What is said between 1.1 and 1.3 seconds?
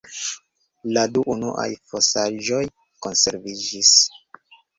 du